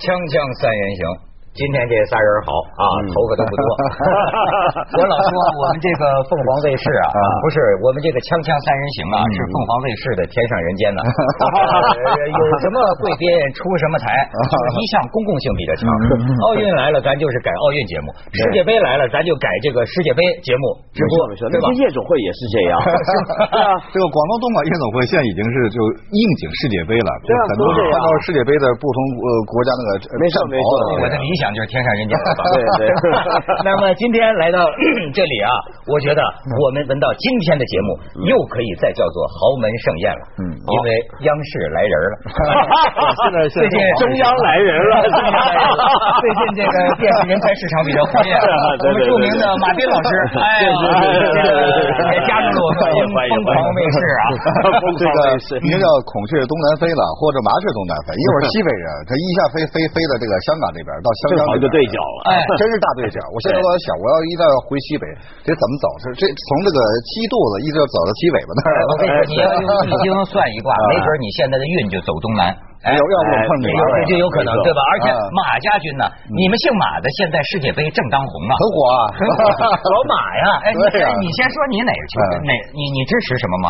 [0.00, 1.29] 锵锵三人行。
[1.50, 3.62] 今天这仨人好啊，头发都不多。
[4.94, 7.06] 我老说我们这个凤凰卫视啊，
[7.42, 11.02] 不是我们这个锵锵三人行啊，是凤凰卫视的天上人间呢。
[12.30, 13.26] 有什么贵宾
[13.58, 14.14] 出什么台，
[14.78, 15.90] 一向公共性比较强。
[16.46, 21.66] 奥运来了，咱就是改奥运节目；世界杯来了，咱就改这个世界杯节目直播，对吧？
[21.74, 22.78] 夜总会也是这样。
[22.78, 25.82] 对啊，这个广东东莞夜总会现在已经是就
[26.14, 27.10] 应景世界杯了。
[27.50, 32.12] 很多看到世界杯的不同呃国家那个没错没错，我的理想就是天上人间。
[32.54, 32.82] 对对。
[33.66, 34.64] 那么今天来到
[35.14, 35.50] 这里啊，
[35.86, 36.20] 我觉得
[36.62, 37.88] 我们闻到今天的节目
[38.26, 40.22] 又可以再叫做豪门盛宴了。
[40.40, 40.88] 嗯，因为
[41.26, 42.14] 央视来人了。
[43.24, 45.02] 现在最近中央来人了。
[46.20, 50.64] 最近这个电视人才市场比较活跃， 我们著名的马斌老师，哎，
[52.14, 54.22] 也加入了我们疯狂卫视啊。
[54.98, 55.18] 这个
[55.64, 58.14] 应该叫孔雀东南飞了，或者麻雀东南飞。
[58.14, 63.18] 一会儿西北人，他一下飞飞飞到这个香港这边，到香港一个对角了，哎， 真是大对角。
[63.30, 65.04] 我现在都在想，我要一旦要回西北，
[65.44, 65.86] 得怎么走？
[66.02, 66.78] 是这从这个
[67.10, 68.50] 鸡肚子一直要走到鸡尾巴？
[68.56, 68.74] 那儿。
[68.88, 72.50] 我跟你说，你要用 易经算一卦，没准你现在的运就走东南。
[72.80, 73.68] 哎，要要不碰你，
[74.08, 74.80] 这就有可能，对吧？
[74.88, 79.00] 而且马家军呢，你们姓马的现在世界杯正当红啊，很火啊，
[79.76, 80.44] 老马呀！
[80.64, 80.68] 哎，
[81.20, 82.40] 你先说你哪个球队？
[82.48, 83.68] 哪你你支持什么吗？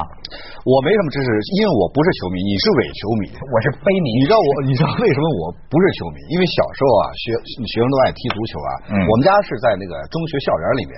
[0.63, 4.09] 我没什么支持，因为我不是球迷，你是伪球迷，我是非迷。
[4.23, 6.19] 你知道我，你知道为什么我不是球迷？
[6.31, 7.35] 因为小时候啊，学
[7.67, 8.71] 学生都爱踢足球啊。
[8.95, 10.95] 我们家是在那个中学校园里面，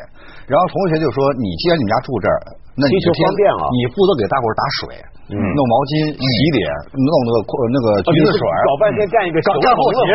[0.52, 2.36] 然后同学就说：“你既然你们家住这儿，
[2.76, 4.96] 那你就方便啊，你负责给大伙儿打水。”
[5.32, 6.60] 弄毛巾、洗脸，
[6.92, 7.36] 弄那个
[7.72, 10.12] 那个橘子水，搞半天干一个干后勤。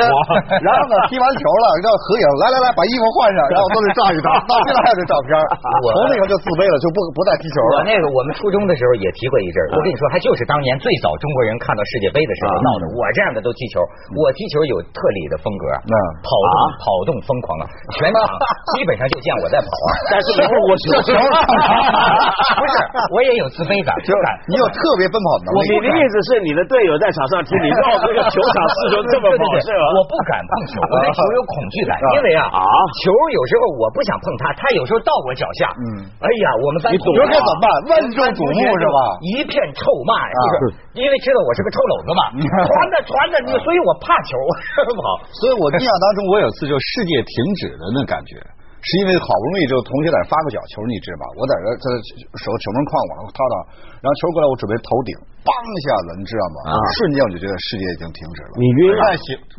[0.61, 5.33] 然后呢，踢完球了，要合影，来来来，把衣服换上，然后都得照一张，到现在还有这照片。
[5.81, 7.81] 我从那个就自卑了，就不不再踢球了。
[7.81, 12.85] 我那个我们初中的时候也踢过一阵我跟你说，还就是当年最早中国人看到世界杯的时候闹的。
[12.93, 13.81] 我这样的都踢球，
[14.21, 15.65] 我踢球有特里的风格，
[16.21, 17.65] 跑动跑动疯狂啊，
[17.97, 18.21] 全场
[18.77, 19.89] 基本上就见我在跑啊。
[20.13, 21.17] 但是我踢球，
[22.55, 22.73] 不是，
[23.11, 25.07] 我也有自卑感， 就感你有特别。
[25.07, 29.83] 奔跑能力，你的意思是你的队友在场上踢，你绕这个球场四周这么跑是吧？
[29.95, 32.59] 我不敢碰球，我对球有恐惧感，因为啊啊，
[32.99, 37.65] 球有时候我不想碰它，它有时候到我脚下，嗯，哎呀，我们班你该怎么办？
[37.87, 38.99] 万众瞩目是吧？
[39.23, 40.63] 一片臭骂呀，就是
[40.99, 42.21] 因为知道我是个臭篓子嘛，
[42.51, 44.35] 传的传的，你所以我怕球，
[44.91, 45.23] 不好。
[45.39, 47.31] 所以我印象当中，我有次就世界停
[47.63, 48.35] 止的那感觉。
[48.77, 51.25] 是因为好不容易就同学在发个角球，你知道吧？
[51.35, 51.85] 我在这这
[52.39, 53.53] 手球门框往上掏掏，
[53.99, 55.11] 然后球过来，我准备头顶，
[55.43, 56.57] 梆一下子，你知道吗？
[57.01, 58.53] 瞬间我就觉得世界已经停止了。
[58.61, 59.03] 你晕了，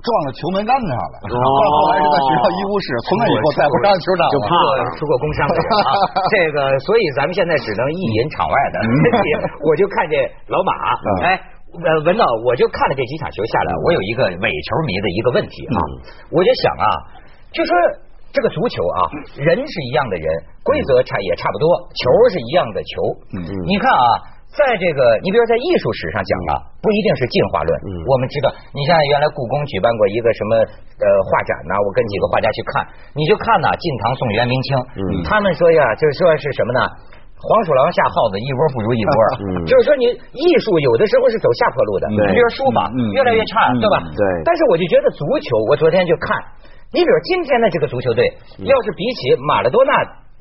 [0.00, 1.16] 撞了球门杆子上了。
[1.28, 4.48] 后来是在学校医务室，从那以后再不上球场就怕
[4.96, 5.98] 出过工伤的啊。
[6.32, 8.76] 这个，所以咱们现在只能意淫场外的。
[9.66, 10.14] 我就看见
[10.46, 10.72] 老马，
[11.26, 11.36] 哎，
[12.06, 15.76] 文道，我就看了这几场球下来，我有一个伪球迷的一个问题啊，
[16.30, 16.86] 我就想啊，
[17.50, 17.74] 就说。
[18.32, 19.00] 这个足球啊，
[19.40, 20.26] 人是一样的人，
[20.62, 21.66] 规则差也差不多，
[21.96, 22.90] 球是一样的球。
[23.64, 24.06] 你看啊，
[24.52, 26.52] 在这个，你比如在艺术史上讲啊，
[26.84, 27.70] 不一定是进化论。
[27.88, 32.84] 嗯，我们知道，你像原来故宫举办过一个什么呃画展呢，我跟几个画家去看，
[33.16, 36.80] 你就看呐，晋唐宋元明清，嗯，他们说呀，就是说是什么呢？
[37.38, 39.12] 黄鼠狼下耗子，一窝不如一窝。
[39.40, 44.02] 嗯，就是说你艺术有的时候是走下坡路的，你比如书法越来越差，对吧？
[44.04, 44.22] 对。
[44.44, 46.36] 但是我就觉得足球，我昨天就看。
[46.88, 48.24] 你比如今天的这个足球队，
[48.64, 49.92] 要是比起马拉多纳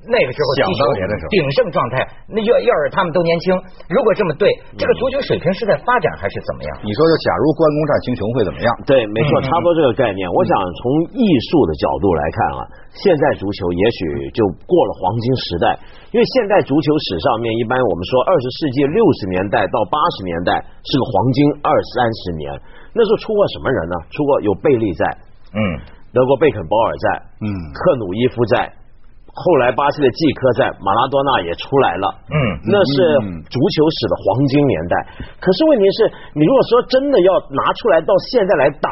[0.07, 0.81] 那个时候踢球
[1.27, 1.99] 鼎盛状态，
[2.31, 3.51] 那要要是他们都年轻，
[3.91, 4.47] 如果这么对，
[4.79, 6.71] 这个足球水平是在发展还是怎么样？
[6.87, 8.69] 你说，就假如关公战秦琼会怎么样？
[8.87, 10.23] 对，没错，差不多这个概念。
[10.31, 12.59] 我想从艺术的角度来看啊，
[12.95, 13.99] 现在足球也许
[14.31, 15.75] 就过了黄金时代，
[16.15, 22.47] 因为现代足球史上面一般我们说二十世纪六十年代到八十年代是个黄金二三十年，
[22.95, 23.95] 那时候出过什么人呢？
[24.15, 25.03] 出过有贝利在，
[25.51, 25.59] 嗯。
[26.13, 27.06] 德国贝肯鲍尔在，
[27.41, 28.72] 嗯，克鲁伊夫在，
[29.34, 32.94] 后来巴西的季科在，马拉多纳也出来了，嗯，那是
[33.45, 34.94] 足球史的黄金年代。
[35.38, 38.89] 可是问题是，你如果说真的要拿出来到现在来打，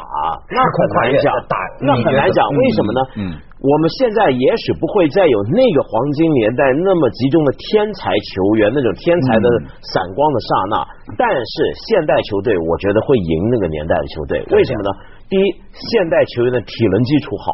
[0.53, 3.01] 那很 难讲，打那很难讲，为什么呢？
[3.17, 3.21] 嗯，
[3.57, 9.47] 我们现在也许不会再有那个黄金年代那么集中的天才球员，那种天才的
[9.81, 10.73] 闪光的刹那。
[11.17, 11.53] 但是
[11.89, 14.89] 现代球队，我觉得会赢那个年代的球队，为什么呢？
[15.27, 17.53] 第一，现代球员的体能基础好，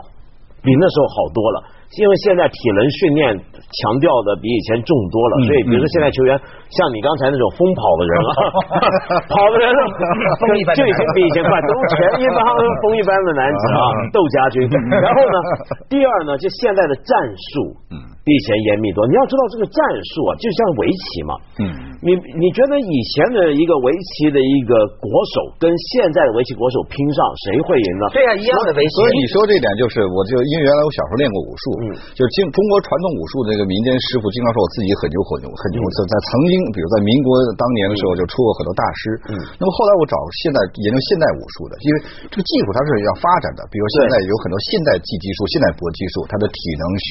[0.61, 1.63] 比那时候好多了。
[1.99, 6.39] 因为现在体能训练强调的比以前重多了，所以比如说现在球员
[6.71, 8.31] 像你刚才那种疯跑的人啊，
[9.27, 9.67] 跑的人
[10.71, 12.39] 就已经比以前快，都全一般
[12.79, 13.83] 风一般的男子啊，
[14.15, 14.63] 窦家军。
[15.03, 15.37] 然后呢，
[15.91, 17.11] 第二呢，就现在的战
[17.51, 17.75] 术，
[18.23, 19.03] 比以前严密多。
[19.07, 19.81] 你要知道这个战
[20.15, 21.67] 术啊，就像围棋嘛，嗯，
[21.99, 27.19] 你你觉得以前的一个围棋的一个国手跟现在的围棋国手拼上，
[27.51, 28.03] 谁会赢呢？
[28.15, 28.95] 对呀，一样的围棋。
[28.95, 31.97] 所以你说这点就是，我就因为原来我小时候练过武术，嗯。
[32.13, 39.33] 就是经中国传统武术的这个民间师傅经常说我自己很牛很牛很牛，在在曾经比如在民国当年的时候就出过很多大师，嗯。
[39.57, 41.95] 那么后来我找现代研究现代武术的，因为
[42.29, 47.07] 这个技术它是要发展的，比如现在有很多现代技技术、现代搏击术，它的体能训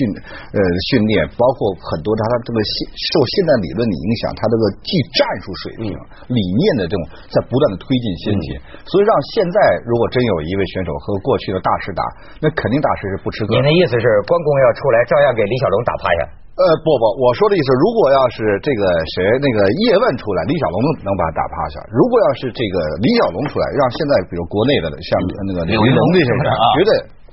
[0.54, 0.60] 呃
[0.92, 5.88] 训练，包括很多它它这个现受现代理论的影响，它这个技战术水平、
[6.28, 7.00] 理念的这种
[7.32, 9.56] 在不断的推进先进，所以让现在
[9.88, 12.04] 如果真有一位选手和过去的大师打，
[12.44, 13.56] 那肯定大师是不吃亏。
[13.56, 13.70] 您。
[13.70, 16.20] 的意思是关公要出来，照样给李小龙打趴下？
[16.60, 18.82] 呃，不不，我说的意思，如果要是这个
[19.16, 25.08] 谁那个叶问出来，李小龙能把他打趴下；如果要是这个李小龙出来，让现在比如国内的像
[25.48, 26.90] 那个刘云龙这些人，啊绝对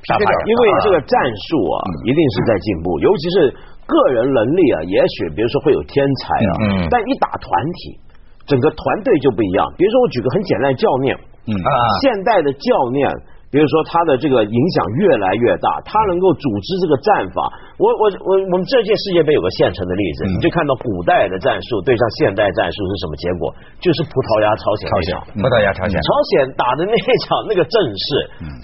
[0.07, 1.75] 打趴下因为这个战术啊，
[2.07, 3.35] 一定是在进步，尤其是
[3.83, 7.51] 个人能力啊，也许比如说会有天才啊，嗯但一打团
[7.83, 7.99] 体，
[8.47, 9.67] 整个团队就不一样。
[9.75, 11.11] 比如说我举个很简单的教练，
[11.51, 11.69] 嗯啊
[11.99, 13.11] 现代的教练。
[13.49, 17.51] 比如说他的这个影响越来越大，他能够组织这个战法。
[17.77, 23.53] 我我我我们这届世界杯有个现成的例子，嗯你就看到古代的战术对上现代战术是什么结果？
[23.77, 25.21] 就是葡萄牙朝鲜那场。
[25.37, 25.93] 葡萄牙朝鲜。
[26.01, 26.93] 朝鲜打的那
[27.29, 28.07] 场那个阵势，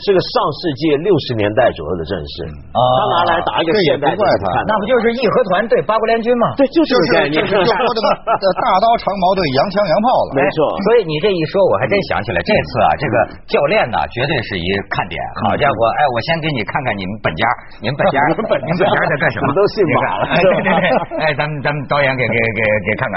[0.02, 2.50] 是个上世纪六十年代左右的阵势。
[2.74, 6.58] 啊他拿来打一个现代那不就是义和团对八国联军吗？
[6.58, 6.90] 对，就是
[7.30, 7.62] 就是说
[7.94, 10.30] 这个呃大刀长矛对洋枪洋炮了。
[10.34, 10.58] 没错
[10.90, 13.16] 所以你这一说，我还真想起来，这次啊，这个
[13.46, 15.22] 教练呢，绝对是一看点。
[15.46, 17.46] 好家伙，哎，我先给你看看你们本家，
[17.78, 18.18] 你们本家，
[18.66, 19.54] 你们本家在干什么？
[19.54, 20.88] 都姓马了哎，对对对，
[21.24, 23.16] 哎，咱们咱们导演给给给给看看。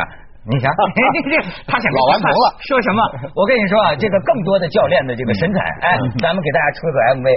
[0.48, 0.70] 你瞧，
[1.66, 3.00] 他想老顽童了说什么？
[3.34, 7.28] 我跟你说啊，这个更多的教练的这个神采，哎，咱们给大家出个 MV。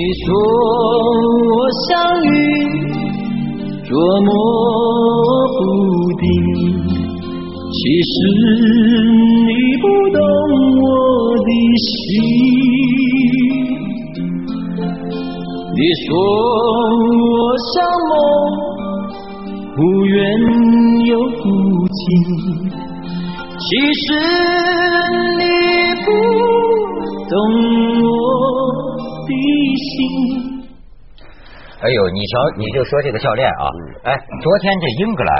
[0.00, 0.28] 你说
[1.48, 1.56] 我
[1.88, 2.32] 像云，
[3.84, 4.28] 捉摸
[5.56, 5.60] 不
[6.20, 6.24] 定。
[7.72, 8.12] 其实
[9.46, 9.50] 你
[9.80, 10.18] 不懂
[10.80, 10.84] 我
[11.36, 11.48] 的
[11.86, 12.08] 心。
[15.80, 16.08] 你说
[17.08, 17.80] 我像
[18.10, 18.12] 梦，
[19.74, 20.14] 忽远
[21.06, 21.40] 又忽
[21.88, 21.98] 近。
[23.56, 23.66] 其
[23.96, 24.04] 实
[25.38, 25.42] 你
[26.04, 26.06] 不
[27.30, 27.32] 懂
[28.04, 28.06] 我
[29.24, 29.32] 的
[29.88, 30.39] 心。
[31.80, 33.64] 哎呦，你瞧，你就说这个教练啊，
[34.04, 35.32] 哎，昨天这英格兰，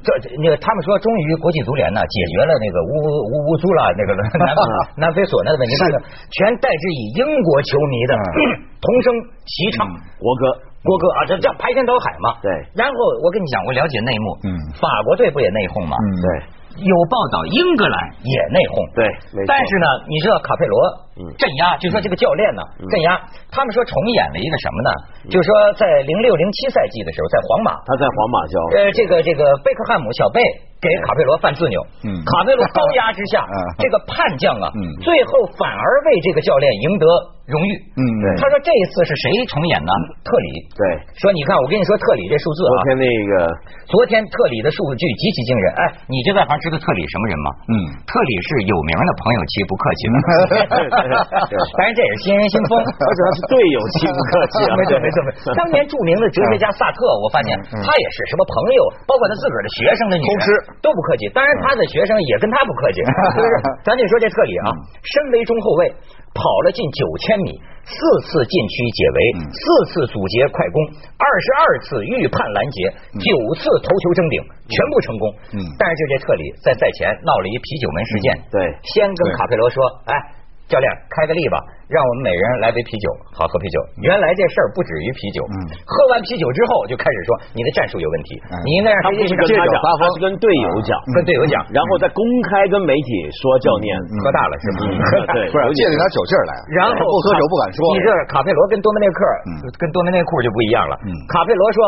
[0.00, 2.92] 这这那个他们说，终于国际足联呢解决了那个乌
[3.28, 4.10] 乌乌苏拉那个
[4.40, 4.48] 南
[4.96, 5.94] 南非索那的问题，那个
[6.32, 8.12] 全代之以英国球迷的
[8.80, 9.06] 同声
[9.44, 9.84] 齐唱。
[10.18, 10.42] 国歌，
[10.82, 12.34] 国歌啊，这叫排山倒海嘛。
[12.42, 12.50] 对。
[12.74, 14.50] 然后我跟你讲，我了解内幕，嗯。
[14.80, 15.94] 法国队不也内讧吗？
[16.00, 16.28] 嗯对
[16.78, 18.78] 有报道，英格兰也内讧。
[18.94, 19.02] 对
[19.46, 20.76] 但是呢，你知道卡佩罗
[21.18, 23.18] 嗯镇压，就说这个教练呢镇压，
[23.50, 24.90] 他们说重演了一个什么呢？
[25.26, 30.38] 就是说在零六零七赛季的时候，在皇马，他在皇马教，呃，这个这个贝克汉姆小贝
[30.80, 32.10] 给卡佩罗犯自扭，嗯。
[32.24, 37.06] 卡佩罗高压之下 啊，这个叛将啊嗯，最后反而为这个教练赢得
[37.50, 37.70] 荣誉。
[37.98, 38.26] 嗯对。
[38.38, 39.90] 他说这一次是谁重演呢？
[40.22, 40.48] 特里。
[40.76, 40.82] 对，
[41.18, 43.32] 说你看，我跟你说特里这数字啊，昨天那个。
[43.88, 45.66] 昨天特里的数据极其惊人。
[45.80, 45.82] 哎，
[46.12, 47.48] 你这在行知道特里什么人吗？
[47.72, 47.74] 嗯。
[48.06, 50.14] 特里是有名的朋友妻，不客气的。
[50.52, 50.54] 对
[51.74, 54.76] 当然这也是新人新风，而且他是队友妻不客气啊。
[54.76, 55.50] 没错没错没错。
[55.56, 60.48] 当年著名的哲学家萨特，我发现他也是什么朋友，包括他自个儿的学生的女人嗯同事
[60.80, 61.28] 都不客气。
[61.30, 63.00] 当然他的学生也跟他不客气，
[63.36, 63.54] 是不是？
[63.84, 65.90] 咱就说这特里啊，嗯身为中后卫，
[66.34, 67.52] 跑了近九千米，
[67.84, 67.96] 四
[68.26, 69.18] 次禁区解围，
[69.50, 70.76] 四次阻截快攻，
[71.16, 74.36] 二十二次预判拦截，九次头球争顶，
[74.68, 75.24] 全部成功。
[75.54, 78.58] 嗯但是就这特里在赛前闹了一啤酒门事件，对
[78.94, 80.37] 先跟卡佩罗说，哎。
[80.68, 81.56] 教练开个例吧，
[81.88, 83.80] 让我们每人来杯啤酒，好喝啤酒。
[84.04, 85.56] 原来这事儿不止于啤酒，嗯。
[85.88, 88.60] 喝完啤酒之后就开始说你的战术有问题，嗯。
[88.68, 92.20] 你应该让他不是跟他讲，他是跟队友讲，跟队友讲，然后再公
[92.52, 93.88] 开跟媒体说教练。
[94.20, 94.78] 喝大了是吗？
[94.92, 94.92] 嗯。
[95.32, 95.38] 对。
[95.52, 97.80] 不是借着点酒劲儿来，然后不喝酒不敢说。
[97.96, 99.50] 你这卡佩罗跟多梅内克，嗯。
[99.80, 100.94] 跟多梅内库就不一样了。
[101.08, 101.10] 嗯。
[101.32, 101.80] 卡佩罗说。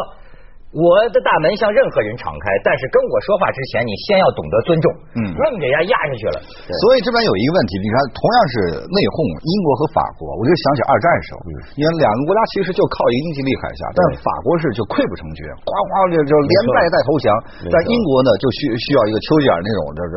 [0.70, 4.86] 我的大门向任何人敞开，但是跟我说话之前，你先要懂得尊重。
[5.18, 5.20] 嗯。
[5.26, 6.38] 愣给人家压下去了。
[6.86, 8.54] 所以这边有一个问题，你看，同样是
[8.86, 11.42] 内讧，英国和法国，我就想起二战时候，
[11.74, 17.26] 因为两个国家其实就靠一个英吉利海峡，但法国是就溃不成军，哗哗就就连败带投降，
[17.66, 20.14] 但英国呢就需需要一个丘吉尔那种，就是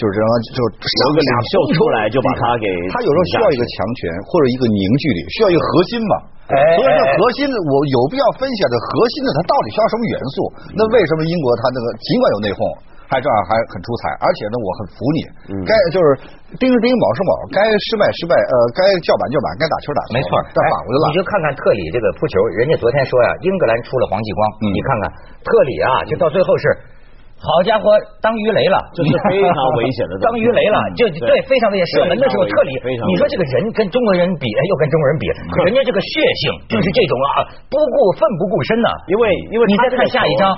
[0.00, 6.39] 就是这样，就有个领袖出来就把他给他有时候需要一个强权或者一个凝聚力，需要一个核心吧。
[6.50, 10.36] 哎所以说哎哎核心的我有必要分析下这核心的它到底需要什么元素？
[10.74, 12.62] 那为什么英国它那个尽管有内讧？
[13.10, 15.18] 还这样还很出彩，而且呢，我很服你。
[15.66, 16.14] 该就是
[16.62, 17.58] 丁是丁，卯是卯，该
[17.90, 20.14] 失败失败，呃，该叫板叫板，该打球打球。
[20.14, 25.02] 没错，哎但法国就烂你就看看特里这个扑球，人家昨天说呀，英格兰出了黄继光，嗯你看看
[25.42, 26.70] 特里啊，就到最后是。
[27.40, 27.88] 好家伙，
[28.20, 31.84] 当鱼雷了，这是非常 危险的当鱼雷了，就对对，非常危险。
[31.96, 35.24] 射门的时候，特里你说这个人跟中国人比，哎又跟中国人比，
[35.64, 38.88] 人家这个血性就是这种啊，不顾奋不顾身呐。
[39.08, 40.52] 因为因为你再看下一张，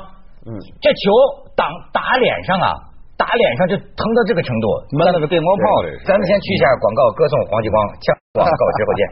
[0.51, 1.07] 嗯，这球
[1.55, 2.75] 挡打脸上啊，
[3.15, 4.67] 打脸上就疼到这个程度。
[4.99, 5.89] 闷了个电光炮的。
[6.03, 9.03] 咱们先去一下广告，歌颂黄继光，锵广告 之后见。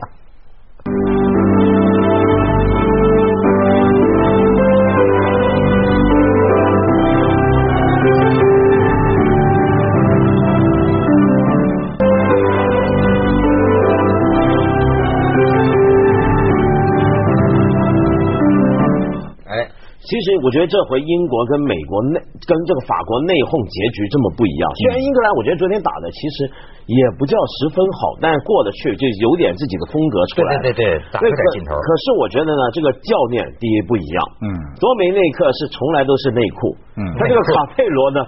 [20.22, 24.64] 实我觉得这回英国跟美国内跟这个法国内讧结局这么不一样。
[24.80, 26.48] 虽然英格兰我觉得昨天打的其实
[26.86, 30.58] 也不叫十分好，但是过得去，就有点自己的风格出来。
[30.60, 34.48] 对对对对打出点劲头可是我觉得呢，这个教练第一不一样，嗯
[34.78, 38.20] 多梅内克是从来都是内裤，嗯他这个卡佩罗呢。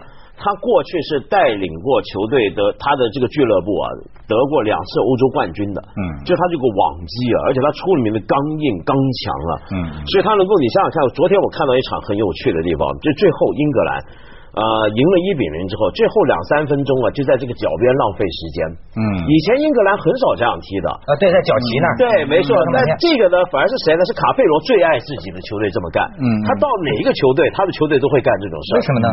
[0.42, 3.86] 他过去是带领过球队的，他的这个俱乐部啊，
[4.26, 5.78] 得过两次欧洲冠军的。
[5.94, 9.52] 嗯就他这个网击啊，而且他出里面的刚硬刚强啊。
[9.70, 9.76] 嗯
[10.10, 14.02] 所以他能够，你想想看，昨天我看到一场很有趣的地方，就最后英格兰。
[14.52, 14.60] 呃，
[14.92, 18.58] 赢了一比零之后，最后两三分钟啊，就在这个脚边浪费时间。
[19.00, 20.92] 嗯以前英格兰很少这样踢的。
[20.92, 21.94] 啊，对，在脚旗那儿。
[21.96, 22.52] 对，没错。
[22.74, 24.04] 那嗯这个呢，反而是谁呢？
[24.04, 26.04] 是卡佩罗最爱自己的球队这么干。
[26.20, 28.68] 嗯他到哪一个球队，他的球队都会干这种事。
[28.76, 29.08] 为什么呢？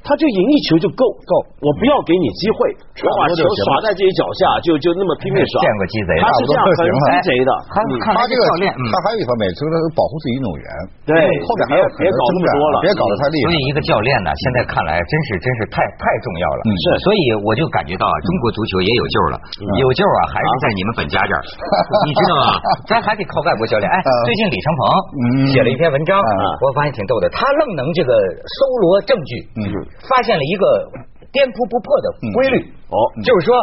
[0.00, 2.72] 他就赢一球就够够，我不要给你机会，
[3.04, 5.60] 我把球耍在自己脚下，就就那么拼命耍。
[5.60, 6.72] 见过鸡贼他是这样很
[7.04, 7.50] 鸡贼的。
[7.68, 10.66] 他嗯看来他这个教练，嗯他还有一方面就是保护自己运动员。
[11.04, 11.14] 对
[11.44, 13.58] 后面还有别别搞那么多了别搞得太厉害所以。
[13.70, 16.60] 一个教练呢，现在看来真是真是太太重要了。
[16.64, 19.36] 嗯是所以我就感觉到啊，中国足球也有救了，
[19.78, 21.40] 有救啊，还是在你们本家这儿。
[22.08, 22.44] 你知道吗？
[22.88, 23.84] 咱还得靠外国教练。
[23.86, 24.80] 哎，最近李承鹏
[25.12, 26.32] 嗯写了一篇文章嗯，
[26.64, 27.28] 我发现挺逗的。
[27.30, 29.62] 他愣能这个搜罗证据，嗯
[30.08, 30.90] 发现了一个
[31.32, 32.72] 颠扑不破的规律。
[32.88, 33.54] 哦，就是说，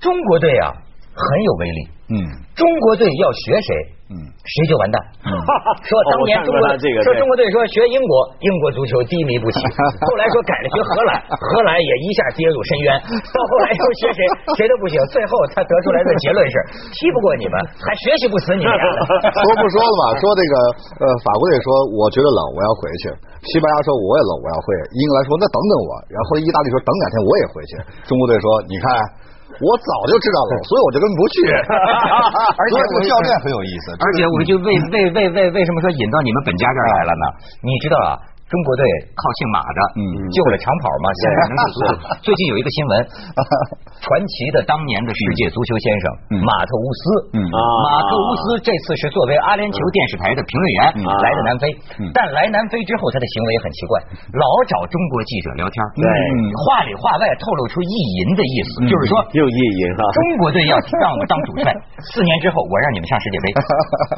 [0.00, 0.72] 中国队啊
[1.14, 1.88] 很有威力。
[2.08, 2.18] 嗯
[2.54, 3.74] 中国队要学谁，
[4.12, 4.96] 嗯谁就完蛋。
[5.88, 6.60] 说当年中国
[7.00, 8.12] 说中国队说学英国，
[8.44, 9.56] 英国足球低迷不起。
[10.04, 12.86] 后来说改了学荷兰，荷兰也一下跌入深渊。
[13.08, 14.20] 到后来又学谁，
[14.60, 15.00] 谁都不行。
[15.08, 16.54] 最后他得出来的结论是，
[16.92, 18.72] 踢不过你们，还学习不死你们。
[19.40, 20.02] 说不说了吧？
[20.20, 20.54] 说这个
[21.00, 21.66] 呃，法国队说
[21.96, 23.08] 我觉得冷，我要回去；
[23.48, 27.72] 西班牙说我也冷，我要回；英格兰说那等等我；然后意大利说等两天我也回去。
[28.04, 28.86] 中国队说你看。
[29.60, 31.36] 我早就知道了，所以我就根本不去。
[32.56, 37.24] 而且所以这个教练很有意思，而且我就为为为为为什么说引到你们本家这儿来了呢？
[37.60, 38.10] 你知道啊？
[38.52, 38.84] 中国队
[39.16, 40.02] 靠姓马的，嗯。
[40.28, 41.90] 救了长跑嘛，现在能救足球。
[42.28, 42.92] 最近有一个新闻，
[44.04, 46.04] 传奇的当年的世界足球先生
[46.36, 46.44] 嗯。
[46.44, 47.38] 马特乌斯，嗯。
[47.48, 47.58] 啊。
[47.88, 51.08] 马特乌斯这次是作为阿联酋电视台的评论员嗯。
[51.08, 51.64] 来的南非。
[51.96, 53.92] 嗯，但来南非之后他的行为很奇怪，
[54.36, 56.04] 老找中国记者聊天，对。
[56.04, 60.04] 嗯话里话外透露出意淫的意思，就是说又意淫哈。
[60.12, 61.72] 中国队要让我当主帅，
[62.12, 63.46] 四年之后我让你们上世界杯。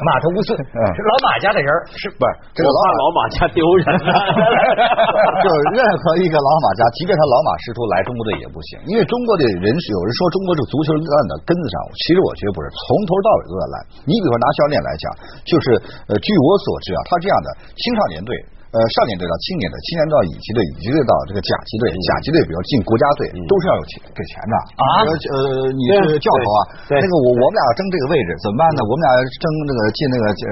[0.03, 4.24] 马特乌斯是老马家的人，是不是这个老我怕老马家丢人了。
[5.43, 13.75] 就任何一个老马家，即便他老马识途来中国队也不行，因为中国的人有人说中国这足球烂的根子上，其实我觉得不是，从头到尾都在烂。
[14.07, 15.05] 你比如说拿教练来讲，
[15.45, 15.65] 就是
[16.09, 18.33] 呃，据我所知啊，他这样的青少年队。
[18.75, 26.59] 呃，少年队到青年队，青年队到乙级队，乙级队到这个甲级队，甲级队比如进国家队，都是要有钱给钱的啊呃，你是教头啊，
[26.91, 28.83] 对那个我我们俩争这个位置怎么办呢？
[28.83, 30.51] 我们俩争那个进那个呃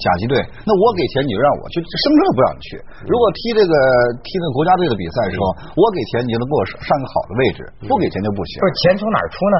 [0.00, 2.80] 甲级队，那我给钱你就让我去，生生不让你去。
[3.04, 3.74] 如果踢这个
[4.24, 8.64] 踢那个国家队的比赛的时候，我给钱你就能给我上个好的位置，不给钱就不行不。
[8.64, 9.56] 是钱从哪儿出呢？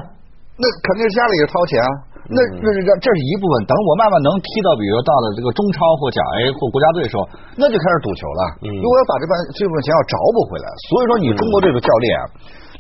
[0.58, 1.90] 那肯定是家里也掏钱啊。
[2.30, 7.26] 那那是这这是一部分，等我慢慢能踢到，比如到了这个中超或甲 A 或国家队的时候，
[7.58, 8.42] 那就开始赌球了。
[8.62, 12.22] 如果要把这半这部分钱要找补回来，所以说你中国队的教练啊，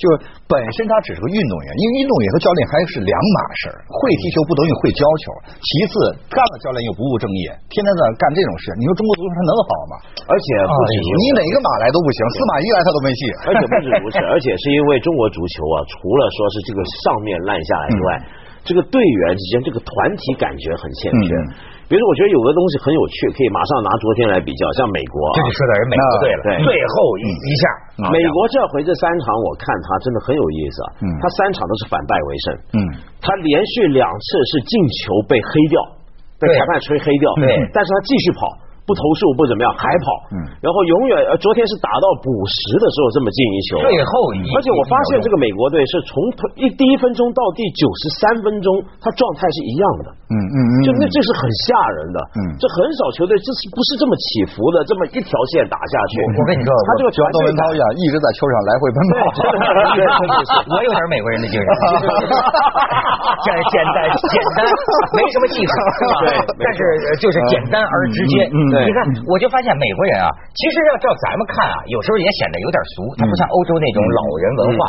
[0.00, 0.12] 就是
[0.48, 3.76] 本身他只是个运动员，因为运动员和教练还是两码事儿。
[3.84, 5.24] 会踢球不等于会教球。
[5.60, 5.92] 其次，
[6.32, 9.94] 干了教练又不务正业，天天在那干这种事，你说中国足球他能好吗？
[10.24, 13.20] 而且不止哎你哪个马来都不行，司马懿来他都没戏。
[13.44, 18.08] 而且不止如此， 而且是因为中国足球啊，除了说是这个上面烂下来之外，
[18.64, 21.34] 这个队员之间这个团体感觉很欠缺。
[21.34, 21.78] 嗯。
[21.90, 25.34] 比如说，我觉得有个东西很有趣，可以马上拿昨天来比较，像美国啊。
[25.34, 26.06] 这就，说到人美国。
[26.22, 27.64] 队了，对最后一一下，
[28.14, 30.76] 美国这回这三场我看他真的很有意思。
[30.86, 31.06] 啊，嗯。
[31.18, 32.46] 他三场都是反败为胜，
[32.78, 32.78] 嗯。
[33.18, 34.24] 他连续两次
[34.54, 35.78] 是进球被黑掉。
[36.40, 37.52] 被裁判吹黑掉，对。
[37.68, 38.48] 但是他继续跑。
[38.90, 40.06] 不投诉不怎么样，还跑，
[40.58, 46.18] 然后永远呃，昨天是打到补时的时候这么进一球，最后一而且我发现这个美国队是从
[46.58, 52.58] 一第一分钟到第九十三分钟，他状态是一样的，嗯嗯嗯，就那这是很吓人的，嗯。
[52.58, 56.18] 这很少球队这是不是这么起伏的，这么一条线打下去？
[56.34, 59.14] 我跟你说他这个就像窦文涛一样，一直在球场来回奔跑。
[60.66, 61.68] 我有点美国人的精神，
[63.46, 64.58] 简 简单简单，
[65.14, 65.72] 没什么技术？
[66.26, 66.26] 对
[66.58, 68.34] 但是呃就是简单而直接。
[68.50, 74.80] 嗯你看，我就发现美国人啊，其实要照咱们看啊，有时候也显得有点俗，他不像欧洲那种老人文化。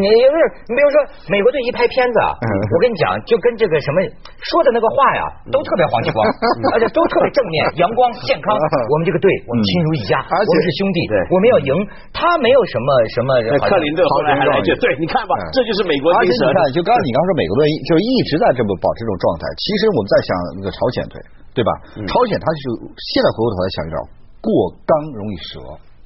[0.00, 0.96] 你你不是，你比如说
[1.30, 4.02] 美国队一拍片子啊，我跟你讲，就跟这个什么
[4.44, 6.22] 说的那个话呀，都特别黄继光，
[6.74, 8.52] 而且都特别正面、 阳光、健康。
[8.90, 11.72] 我们这个队，我们亲如一家，我们是兄弟对，我们要赢。
[12.12, 13.30] 他没有什么什么
[13.66, 19.44] 克林顿后来还来一句，对，你看吧，这就是美国而且你看，就刚刚你刚说美国队就是一直在这么保持这种状态。
[19.56, 21.16] 其实我们在想那个朝鲜队，
[21.54, 21.70] 对吧？
[21.94, 23.96] 朝鲜他就现在回过头来想一招，
[24.40, 24.48] 过
[24.86, 25.60] 刚容易折，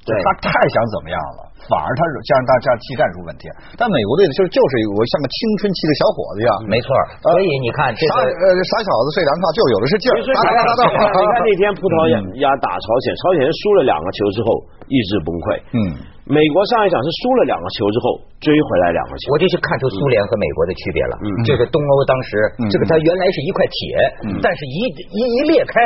[0.05, 0.11] 对。
[0.23, 3.47] 他太想怎么样了，反而他是加上大家技战术问题。
[3.79, 6.89] 但美国队呢，就是就是我像个青春期的小伙子一样，没错，
[7.31, 8.31] 所以你看这傻个。
[8.35, 10.41] 呃傻小子睡凉炕就有的是劲儿，你看。
[11.45, 14.49] 那天葡萄牙牙打朝鲜，朝鲜输了两个球之后
[14.89, 15.47] 意志崩溃。
[15.73, 15.77] 嗯，
[16.25, 18.05] 美国上一场是输了两个球之后
[18.41, 19.33] 追回来两个球。
[19.33, 21.13] 我就去看出苏联和美国的区别了。
[21.21, 23.81] 嗯这个东欧当时，嗯这个它原来是一块铁，
[24.41, 24.77] 但是一
[25.13, 25.77] 一一裂开，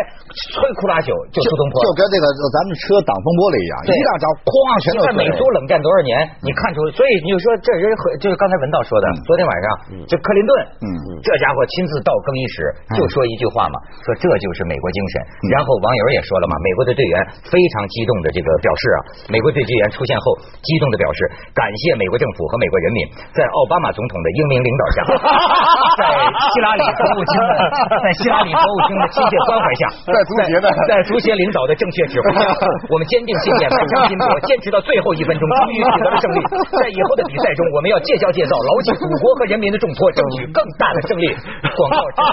[0.56, 1.92] 摧枯拉朽就苏东坡就。
[2.00, 6.14] 跟这个咱们车挡风玻璃一样，一大脚哐全都美苏冷战多少年，
[6.44, 9.66] 你看出，所以你就说这人和就是刚才文道说的，昨天晚上
[10.08, 10.52] 这克林顿，
[10.84, 10.88] 嗯。
[11.20, 12.64] 这家伙亲自到更衣室
[12.96, 13.76] 就说一句话嘛，
[14.06, 15.14] 说这就是美国精神。
[15.52, 23.00] 然后网友也说了嘛，美国的队员非常激动的这个表示啊，美国队队员出现后激动的表示感谢美国政府和美国人民
[23.36, 24.98] 在奥巴马总统的英明领导下，
[26.00, 26.08] 在
[26.56, 27.52] 希拉里国务卿的
[28.00, 32.48] 在希拉里国务卿的亲切关怀下，在足协的在足协领导的正确指挥下，
[32.94, 36.38] 我们坚定信念，迈向拼搏，坚持到最后一分钟，终于取得了胜利。
[36.78, 41.34] 在以后的比赛中，我们要戒骄戒躁，牢记祖国和人民的重托，争取更大的胜利。
[41.34, 42.30] 广告之后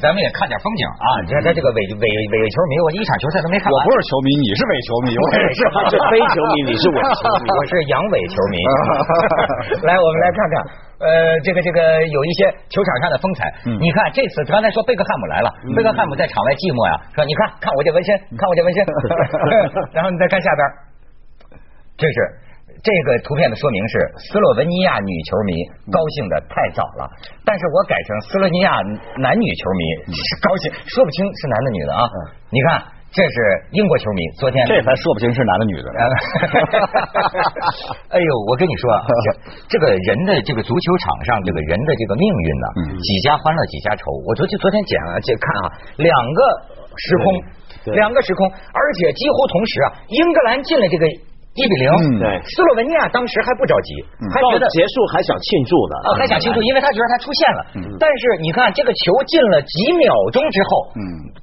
[0.00, 1.06] 咱们也看点风景啊！
[1.26, 3.74] 你看他这个伪伪伪伪球迷，我一场球赛都没看完。
[3.74, 5.60] 我不是球迷，你是伪球迷， 我也是。
[5.74, 7.46] 他是非球迷，你是伪球迷。
[7.52, 8.56] 我是阳痿球迷。
[9.88, 10.54] 来，我们来看看，
[11.02, 11.08] 呃，
[11.42, 13.50] 这个这个有一些球场上的风采。
[13.66, 18.78] 你看这次刚才说贝克汉姆来了，贝克汉姆在场外寂寞呀，说你看看我这纹身，看我这纹身，
[19.92, 20.62] 然后你再看下边，
[21.98, 22.16] 这是。
[22.80, 25.52] 这个图片的说明是斯洛文尼亚女球迷
[25.92, 27.10] 高兴的太早了，
[27.44, 28.80] 但是我改成斯洛文尼亚
[29.18, 29.84] 男女球迷
[30.40, 32.08] 高兴，说不清是男的女的啊。
[32.50, 32.82] 你看，
[33.12, 34.66] 这是英国球迷，昨天。
[34.66, 35.88] 这才说不清是男的女的。
[38.12, 39.04] 哎呦，我跟你说啊，
[39.68, 42.66] 这这个人的这个足球场上，这个人的这个命运呢，
[43.00, 44.10] 几家欢乐几家愁。
[44.26, 46.42] 我昨天昨天讲了，这看啊，两个
[46.96, 47.24] 时空，
[47.94, 51.06] 两个时空，而且几乎同时啊，英格兰进了这个
[51.54, 52.24] 一比零，嗯对。
[52.48, 54.00] 斯洛文尼亚当时还不着急，
[54.32, 57.60] 还觉得结束还想庆祝呢，啊，还想庆祝，因为他觉得他出现了。
[58.00, 61.02] 但是你看，这个球进了几秒钟之后，嗯。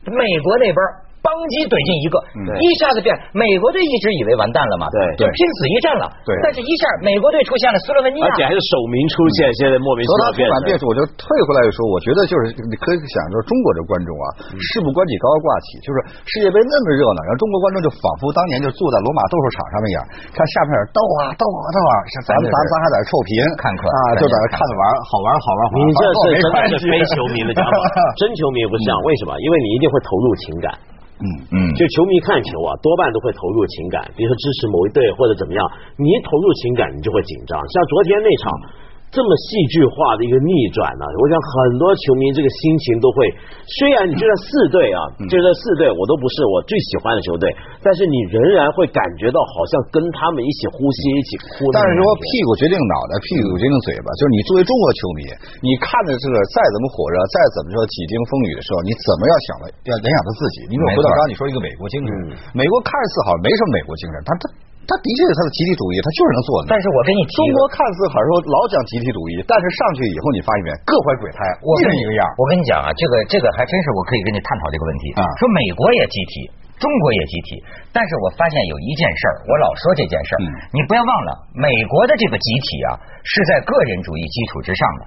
[0.10, 0.78] 美国那边
[1.20, 2.16] 邦基怼进一个，
[2.56, 5.00] 一下子变，美国队一直以为完蛋了嘛，对。
[5.20, 6.08] 就拼死一战了。
[6.24, 6.32] 对。
[6.40, 10.50] 但是一下美国队出现了斯洛文尼亚，而且还是首名出现，现在莫名其妙变成。
[10.50, 20.00] 突然变数，我就退回来说，我觉得就是你可以想说，中国的观众啊，事不关己高高挂起，就是世界杯那么热闹，然后中国观众就仿佛当年就坐在罗马斗兽场上面一样，
[20.32, 25.84] 看下面斗啊斗啊斗啊，咱们咱咱还在这臭贫看客啊，就在那看着玩，好玩好玩好玩。
[25.84, 27.76] 你这是真的是非球迷的讲法，
[28.24, 29.36] 真球迷不是这样，为什么？
[29.44, 30.72] 因为你一定会投入情感。
[31.20, 35.60] 嗯嗯就球迷看球啊，多半都会投入情感，比如说支持某一队或者怎么样，
[36.00, 37.60] 你一投入情感，你就会紧张。
[37.60, 38.88] 像昨天那场。
[39.10, 43.26] 这么戏剧化的一个逆转呢、我想很多球迷这个心情都会，
[43.66, 47.50] 虽然你就算四队啊，就算四队我都不是我最喜欢的球队，
[47.82, 51.66] 但是你仍然会感觉到好像跟他们一起呼吸、一起哭。
[51.74, 55.22] 但是说屁股决定脑袋，屁股决定嘴巴，就是你作为中国球迷，
[55.66, 60.70] 你看着这个再怎么火热，再怎么说几经风雨的时候，你怎么要想了要联想到自己？
[60.70, 62.14] 你比如回到刚刚你说一个美国精神，
[62.54, 64.44] 美国看似好像没什么美国精神，他他
[64.90, 66.74] 他的确是他的集体主义，他就是能做的。
[66.74, 72.26] 但是我跟你提中国看似好像说老讲集体主义，但是上去以后你发现没，各怀鬼胎，一我跟你人一个样。
[72.42, 76.34] 我跟你讲啊，这个这个还真是我可以跟你探讨这个问题啊说美国也集体，
[76.82, 77.62] 中国也集体，
[77.94, 85.02] 但是我发现有一件事儿，我老说这件事儿，嗯你不要忘了，美国的这个集体啊，是在个人主义基础之上的。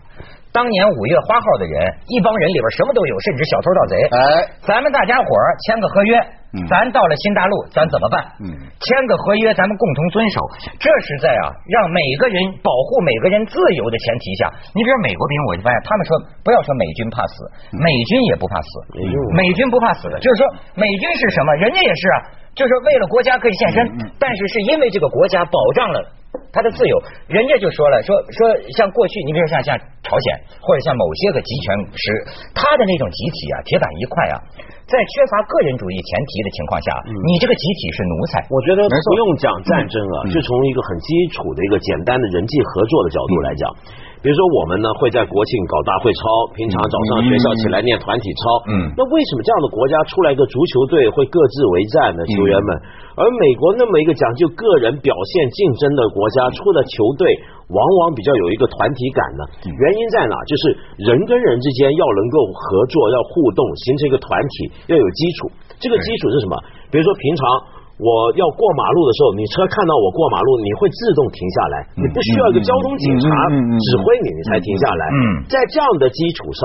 [0.52, 1.74] 当年五月花号的人，
[2.12, 3.94] 一帮人里边什么都有，甚至小偷盗贼。
[4.12, 4.20] 哎，
[4.68, 6.28] 咱们大家伙儿签个合约，嗯
[6.68, 8.20] 咱到了新大陆，咱怎么办？
[8.44, 10.36] 嗯签个合约，咱们共同遵守。
[10.76, 14.52] 这是在啊，让每个人保护每个人自由的前提下。
[14.74, 16.10] 你比如美国兵，我就发现他们说，
[16.44, 17.34] 不要说美军怕死，
[17.72, 18.68] 美军也不怕死，
[19.32, 21.54] 美军不怕死的，就是说美军是什么？
[21.56, 22.16] 人家也是啊，
[22.52, 26.20] 就是为了国家可以献身，但是是因为这个国家保障了。
[26.50, 26.96] 他的自由，
[27.28, 30.26] 人家就说了，说说像过去，你比如像像朝鲜
[30.60, 32.04] 或者像某些个集权时，
[32.54, 34.36] 他的那种集体啊，铁板一块啊，
[34.92, 38.44] 在缺乏个人主义前提的情况下，你这个集体是奴才。
[38.52, 43.64] 我觉得不用讲战争啊，就从一个很基础的一个简单的人际合作的角度来讲，
[44.22, 46.22] 比如说我们呢会在国庆搞大会操，
[46.54, 52.22] 平常早上学校起来念团体操，嗯那为什么这样的国家出来一个足球队会各自为战呢？
[52.30, 52.70] 球员们，
[53.18, 57.26] 而美国那么一个讲究个人表现竞争的国家出的球队，
[57.66, 59.42] 往往比较有一个团体感呢？
[59.66, 60.38] 原因在哪？
[60.46, 60.62] 就是
[61.02, 65.50] 人跟人之间要能够合作，要互动，形成一个团体，要有基础。
[65.82, 66.54] 这个基础是什么？
[66.94, 67.71] 比如说平常。
[68.00, 75.02] 我要过马路的时候，你车看到我过马路，你会自动停下来，你不需要一个交通警察指挥你，你才停下来。
[75.12, 76.62] 嗯在这样的基础上，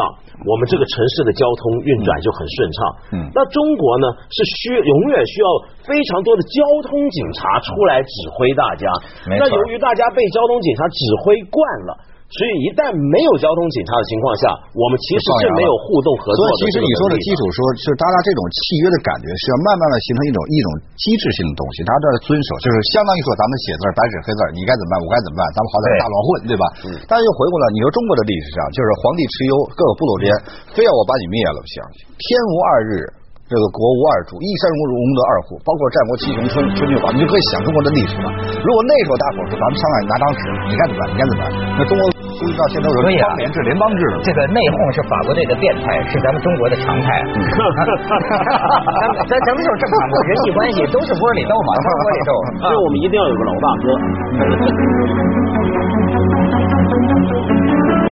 [0.47, 2.77] 我们这个城市的交通运转就很顺畅。
[3.11, 5.47] 嗯那中国呢，是需永远需要
[5.83, 8.87] 非常多的交通警察出来指挥大家。
[9.27, 12.16] 那由于大家被交通警察指挥惯了。
[12.27, 16.51] 所以一旦没有交通警察的情况下，我们其实是没有互动合作的。
[16.51, 20.67] 所以其实你说的基础说，是大家这种契约的感觉是要慢慢的形成一种一种
[20.99, 26.63] 机制性的东西，大家都要遵守，就是相当于说咱们写字白纸黑字，你该怎么办，我该怎么办，咱们好歹大乱混，对吧？
[26.83, 30.31] 嗯但是又回过来，你说中国的历史上，就是皇帝蚩尤，各个部落之间，
[30.75, 31.79] 非要我把你灭了不行，
[32.19, 33.07] 天无二日。
[33.47, 38.27] 这个国无二主，一山无容得二虎，包括战国七雄、春春秋宝，你就可以想中国的历史了。
[38.59, 41.07] 如果那时候大伙说咱们上来拿张纸，你该怎么办？
[41.07, 41.43] 你该怎么办？
[41.79, 42.03] 那中国
[42.39, 44.15] 估计到现在有所以啊邦联制、联邦制了。
[44.23, 47.08] 这个内讧是法国队的变态，是咱们中国的常态。
[49.28, 50.13] 咱咱什么时候正常过？
[50.28, 52.32] 人际关系都是窝里斗嘛，都是窝里斗。
[52.62, 53.86] 所以我们一定要有个老大哥。